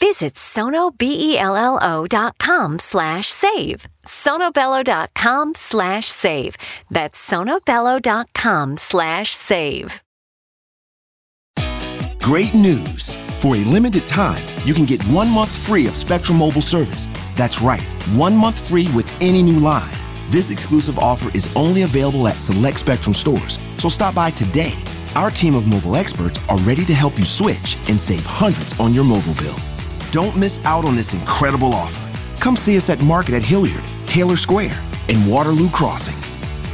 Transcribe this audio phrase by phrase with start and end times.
[0.00, 3.80] Visit sonobello.com slash save.
[4.24, 6.54] sonobello.com slash save.
[6.90, 9.90] That's sonobello.com slash save.
[12.20, 13.08] Great news!
[13.40, 17.06] For a limited time, you can get one month free of Spectrum Mobile service.
[17.36, 17.82] That's right,
[18.14, 19.96] one month free with any new line.
[20.30, 24.74] This exclusive offer is only available at select Spectrum stores, so stop by today.
[25.14, 28.92] Our team of mobile experts are ready to help you switch and save hundreds on
[28.92, 29.56] your mobile bill.
[30.10, 32.40] Don't miss out on this incredible offer.
[32.40, 34.72] Come see us at Market at Hilliard, Taylor Square,
[35.08, 36.16] and Waterloo Crossing.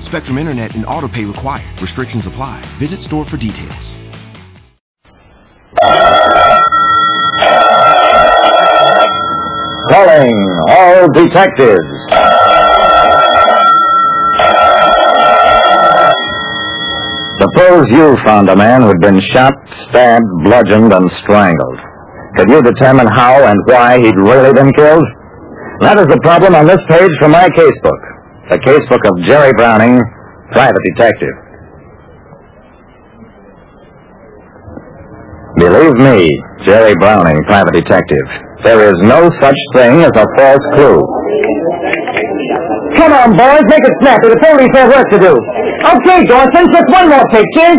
[0.00, 1.78] Spectrum Internet and autopay required.
[1.82, 2.64] Restrictions apply.
[2.78, 3.96] Visit store for details.
[9.90, 10.32] Calling
[10.68, 11.84] all detectives.
[17.40, 19.52] Suppose you found a man who'd been shot,
[19.90, 21.78] stabbed, bludgeoned, and strangled.
[22.38, 25.02] Could you determine how and why he'd really been killed?
[25.82, 28.02] That is the problem on this page from my casebook.
[28.46, 29.98] The casebook of Jerry Browning,
[30.54, 31.34] private detective.
[35.58, 36.30] Believe me,
[36.62, 38.26] Jerry Browning, private detective,
[38.62, 41.02] there is no such thing as a false clue.
[43.02, 44.30] Come on, boys, make it snappy.
[44.30, 45.34] The police have work to do.
[45.34, 47.74] Okay, Dawson, just one more picture.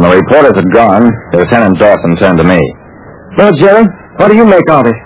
[0.00, 2.56] When the reporters had gone, Lieutenant Dawson turned to me.
[3.36, 3.84] Well, Jerry,
[4.16, 4.96] what do you make of it?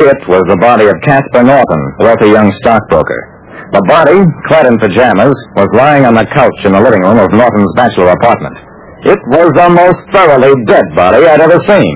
[0.00, 3.68] It was the body of Casper Norton, wealthy young stockbroker.
[3.76, 7.28] The body, clad in pajamas, was lying on the couch in the living room of
[7.28, 8.56] Norton's bachelor apartment.
[9.04, 11.94] It was the most thoroughly dead body I'd ever seen.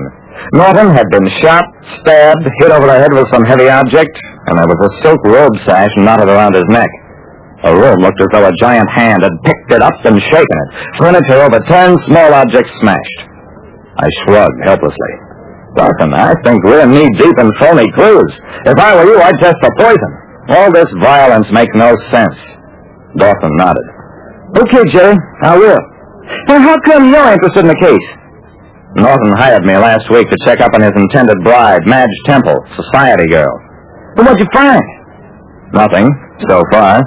[0.53, 1.65] Norton had been shot,
[2.05, 4.13] stabbed, hit over the head with some heavy object,
[4.45, 6.91] and there was a silk robe sash knotted around his neck.
[7.63, 10.69] The room looked as though a giant hand had picked it up and shaken it.
[10.99, 13.19] Furniture overturned, small objects smashed.
[14.03, 15.13] I shrugged helplessly.
[15.79, 18.31] Dawson, I think we're knee deep in phony clues.
[18.67, 20.11] If I were you, I'd test for poison.
[20.49, 22.35] All this violence makes no sense.
[23.17, 23.87] Dawson nodded.
[24.59, 25.79] Okay, Jerry, I will.
[26.49, 28.07] Now, how come you're interested in the case?
[28.95, 33.25] Norton hired me last week to check up on his intended bride, Madge Temple, society
[33.31, 33.49] girl.
[34.15, 34.83] Well, what'd you find?
[35.73, 36.11] Nothing,
[36.47, 37.01] so far.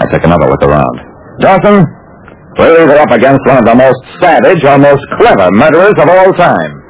[0.00, 0.96] I took another look around.
[1.40, 1.84] Dawson,
[2.58, 6.80] we're up against one of the most savage or most clever murderers of all time.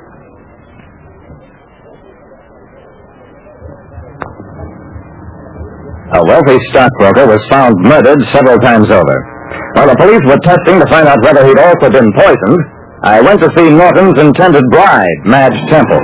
[6.12, 9.16] A wealthy stockbroker was found murdered several times over.
[9.74, 12.60] While the police were testing to find out whether he'd also been poisoned,
[13.02, 16.02] I went to see Norton's intended bride, Madge Temple.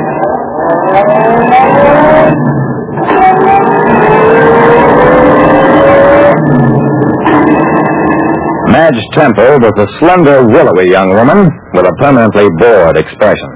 [8.86, 13.50] Madge Temple was a slender, willowy young woman with a permanently bored expression.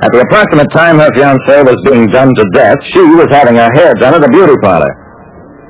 [0.00, 3.68] At the approximate time her fiancé was being done to death, she was having her
[3.76, 4.88] hair done at a beauty parlor.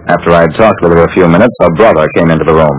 [0.06, 2.76] After I'd talked with her a few minutes, her brother came into the room.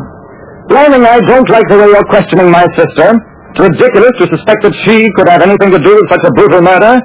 [0.71, 3.11] Blimey, I don't like the way you're questioning my sister.
[3.51, 6.63] It's ridiculous to suspect that she could have anything to do with such a brutal
[6.63, 6.95] murder.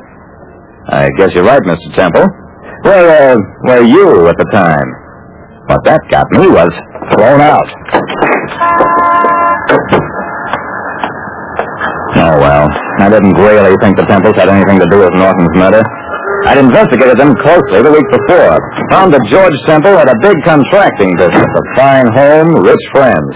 [0.94, 1.90] I guess you're right, Mr.
[1.98, 2.30] Temple.
[2.86, 4.86] Where, uh, were you at the time?
[5.66, 6.70] What that got me was
[7.10, 7.66] thrown out.
[12.16, 12.66] Oh, well,
[13.00, 15.84] I didn't really think the Temples had anything to do with Norton's murder.
[16.48, 18.56] I'd investigated them closely the week before.
[18.90, 23.32] Found that George Temple had a big contracting business, a fine home, rich friends.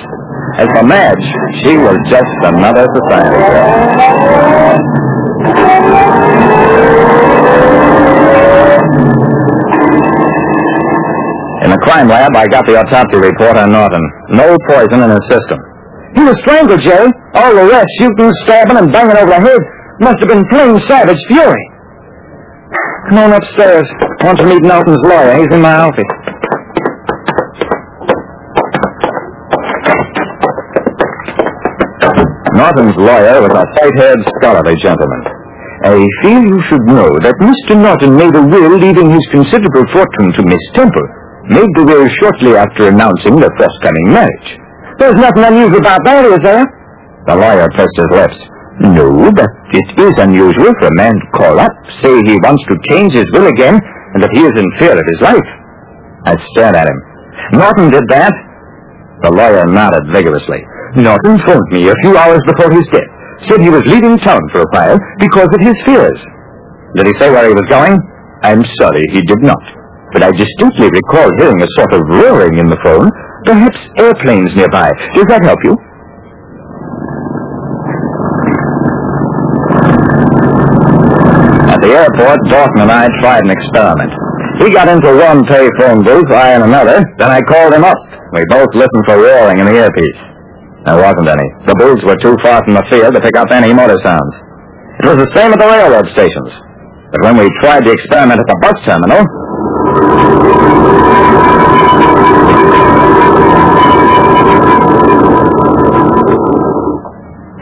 [0.59, 1.27] As for Madge,
[1.65, 4.81] she was just another society girl.
[11.65, 14.01] In the crime lab, I got the autopsy report on Norton.
[14.33, 15.59] No poison in his system.
[16.17, 17.13] He was strangled, Jerry.
[17.41, 19.63] All the rest, shooting, stabbing, and banging over the head,
[20.05, 21.65] must have been plain savage fury.
[23.09, 23.89] Come on upstairs.
[24.21, 25.41] I want to meet Norton's lawyer.
[25.41, 26.13] He's in my office.
[32.61, 35.23] Norton's lawyer was a white-haired, scholarly gentleman.
[35.81, 37.73] I feel you should know that Mr.
[37.73, 41.09] Norton made a will leaving his considerable fortune to Miss Temple.
[41.49, 44.49] Made the will shortly after announcing their forthcoming marriage.
[45.01, 46.80] There's nothing unusual about that, is there?
[47.27, 48.39] The lawyer pursed his lips.
[48.81, 52.81] No, but it is unusual for a man to call up, say he wants to
[52.89, 55.51] change his will again, and that he is in fear of his life.
[56.25, 56.99] I stared at him.
[57.61, 58.33] Norton did that?
[59.23, 60.65] The lawyer nodded vigorously.
[60.97, 63.11] Norton phoned me a few hours before his death.
[63.49, 66.19] Said he was leaving town for a while because of his fears.
[66.97, 67.97] Did he say where he was going?
[68.43, 69.61] I'm sorry, he did not.
[70.13, 73.13] But I distinctly recall hearing a sort of roaring in the phone.
[73.45, 74.91] Perhaps airplanes nearby.
[75.15, 75.77] Does that help you?
[81.71, 84.13] At the airport, Dawson and I tried an experiment.
[84.61, 87.05] He got into one payphone booth, I in another.
[87.21, 87.97] Then I called him up.
[88.33, 90.21] We both listened for roaring in the earpiece.
[90.85, 91.49] There wasn't any.
[91.69, 94.35] The booths were too far from the field to pick up any motor sounds.
[95.01, 96.51] It was the same at the railroad stations.
[97.13, 99.23] But when we tried the experiment at the bus terminal,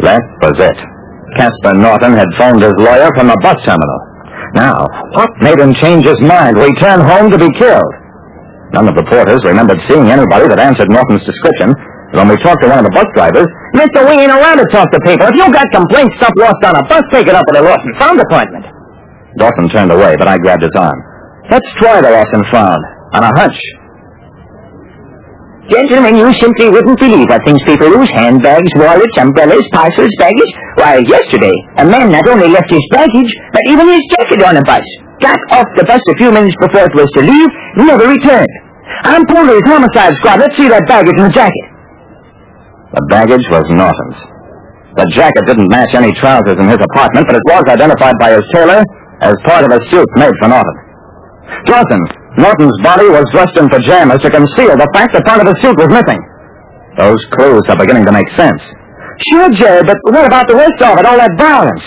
[0.02, 0.79] that was it.
[1.38, 4.18] Casper Norton had phoned his lawyer from the bus terminal.
[4.58, 6.58] Now, what made him change his mind?
[6.58, 7.94] Return home to be killed.
[8.75, 11.70] None of the porters remembered seeing anybody that answered Norton's description.
[12.10, 13.46] And when we talked to one of the bus drivers,
[13.78, 15.31] Mister, we ain't around to talk to people.
[15.31, 17.84] If you got complaints, stuff lost on a bus, take it up with the lost
[17.87, 18.64] and found department.
[19.38, 20.99] Dawson turned away, but I grabbed his arm.
[21.52, 22.82] Let's try the lost and found.
[23.14, 23.56] On a hunch.
[25.69, 28.09] Gentlemen, you simply wouldn't believe what things people lose.
[28.17, 30.53] Handbags, wallets, umbrellas, parcels, baggage.
[30.81, 34.65] Why, yesterday, a man not only left his baggage, but even his jacket on a
[34.65, 34.81] bus.
[35.20, 37.50] Got off the bus a few minutes before it was to leave,
[37.85, 38.49] never returned.
[39.05, 40.41] I'm Puller's homicide squad.
[40.41, 41.67] Let's see that baggage and the jacket.
[42.97, 44.20] The baggage was Norton's.
[44.97, 48.47] The jacket didn't match any trousers in his apartment, but it was identified by his
[48.56, 48.81] tailor
[49.20, 50.88] as part of a suit made for Norton.
[51.66, 52.02] Dawson,
[52.38, 55.76] Norton's body was dressed in pajamas to conceal the fact that part of his suit
[55.76, 56.20] was missing.
[56.98, 58.62] Those clues are beginning to make sense.
[59.34, 61.82] Sure, Jerry, but what about the rest of it, all that violence?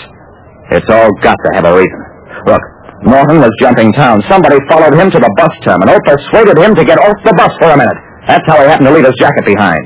[0.72, 2.00] It's all got to have a reason.
[2.44, 2.60] Look,
[3.04, 4.20] Norton was jumping town.
[4.28, 7.72] Somebody followed him to the bus terminal, persuaded him to get off the bus for
[7.72, 7.98] a minute.
[8.28, 9.84] That's how he happened to leave his jacket behind.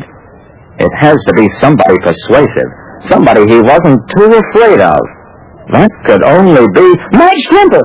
[0.79, 2.71] It has to be somebody persuasive.
[3.09, 5.01] Somebody he wasn't too afraid of.
[5.73, 6.87] That could only be...
[7.17, 7.83] Madge Temple!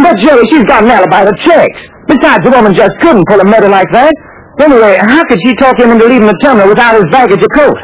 [0.00, 1.80] But, Jerry, she's got an alibi that checks.
[2.08, 4.12] Besides, the woman just couldn't pull a murder like that.
[4.60, 7.78] Anyway, how could she talk him into leaving the terminal without his baggage or coat?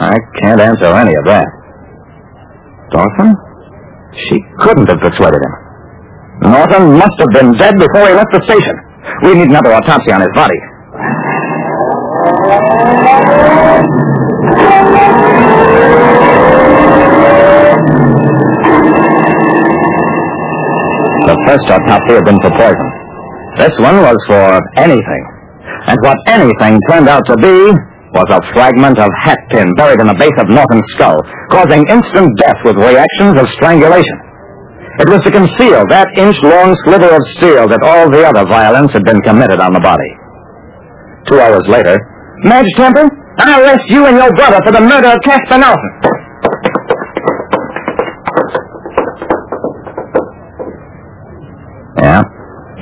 [0.00, 1.46] I can't answer any of that.
[2.90, 3.34] Dawson?
[4.30, 5.54] She couldn't have persuaded him.
[6.50, 8.74] Norton must have been dead before he left the station.
[9.22, 10.58] We need another autopsy on his body.
[21.46, 22.88] First autopsy had been for poison.
[23.58, 25.22] This one was for anything.
[25.86, 27.72] And what anything turned out to be
[28.14, 31.18] was a fragment of hat pin buried in the base of Norton's skull,
[31.50, 34.18] causing instant death with reactions of strangulation.
[35.02, 39.02] It was to conceal that inch-long sliver of steel that all the other violence had
[39.02, 40.10] been committed on the body.
[41.26, 41.98] Two hours later,
[42.46, 43.10] Madge Temple,
[43.42, 45.90] I arrest you and your brother for the murder of Caspar Norton.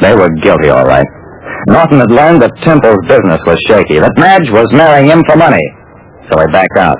[0.02, 1.06] They were guilty, all right.
[1.70, 5.62] Norton had learned that Temple's business was shaky, that Madge was marrying him for money.
[6.26, 6.98] So he backed out.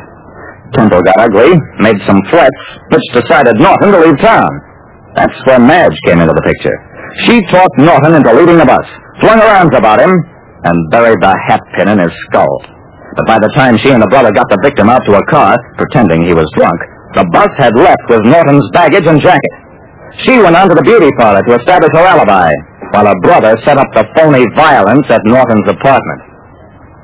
[0.73, 2.63] Temple got ugly, made some threats,
[2.95, 4.49] which decided Norton to leave town.
[5.19, 6.77] That's where Madge came into the picture.
[7.27, 8.87] She talked Norton into leaving the bus,
[9.21, 10.17] flung her arms about him,
[10.65, 12.57] and buried the hatpin in his skull.
[13.19, 15.59] But by the time she and the brother got the victim out to a car,
[15.77, 16.79] pretending he was drunk,
[17.13, 19.55] the bus had left with Norton's baggage and jacket.
[20.25, 22.53] She went on to the beauty parlor to establish her alibi,
[22.93, 26.21] while her brother set up the phony violence at Norton's apartment.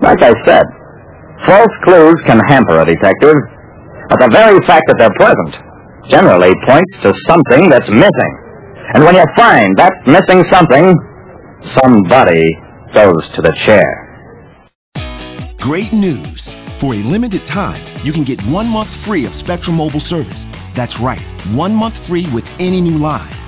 [0.01, 0.65] Like I said,
[1.49, 3.37] false clues can hamper a detective,
[4.09, 5.53] but the very fact that they're present
[6.13, 8.33] generally points to something that's missing.
[8.95, 10.97] And when you find that missing something,
[11.81, 12.57] somebody
[12.95, 13.89] goes to the chair.
[15.59, 16.49] Great news!
[16.81, 20.47] For a limited time, you can get one month free of Spectrum Mobile service.
[20.77, 23.48] That's right, one month free with any new line.